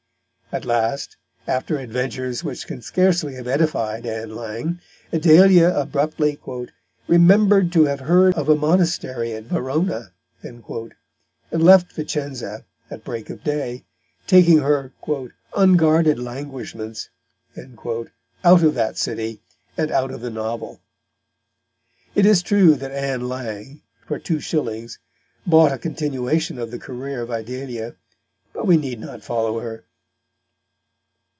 At 0.53 0.65
last, 0.65 1.15
after 1.47 1.77
adventures 1.77 2.43
which 2.43 2.67
can 2.67 2.81
scarcely 2.81 3.35
have 3.35 3.47
edified 3.47 4.05
Ann 4.05 4.35
Lang, 4.35 4.81
Idalia 5.13 5.69
abruptly 5.73 6.37
"remember'd 7.07 7.71
to 7.71 7.85
have 7.85 8.01
heard 8.01 8.33
of 8.33 8.49
a 8.49 8.55
Monastery 8.57 9.31
at 9.31 9.45
Verona," 9.45 10.11
and 10.43 10.61
left 11.53 11.93
Vicenza 11.93 12.65
at 12.89 13.05
break 13.05 13.29
of 13.29 13.45
day, 13.45 13.85
taking 14.27 14.57
her 14.57 14.91
"unguarded 15.55 16.19
languishments" 16.19 17.09
out 18.43 18.61
of 18.63 18.73
that 18.73 18.97
city 18.97 19.39
and 19.77 19.89
out 19.89 20.11
of 20.11 20.19
the 20.19 20.29
novel. 20.29 20.81
It 22.13 22.25
is 22.25 22.43
true 22.43 22.75
that 22.75 22.91
Ann 22.91 23.29
Lang, 23.29 23.83
for 24.05 24.19
2s., 24.19 24.97
bought 25.47 25.71
a 25.71 25.77
continuation 25.77 26.59
of 26.59 26.71
the 26.71 26.77
career 26.77 27.21
of 27.21 27.31
Idalia; 27.31 27.95
but 28.51 28.67
we 28.67 28.75
need 28.75 28.99
not 28.99 29.23
follow 29.23 29.61
her. 29.61 29.85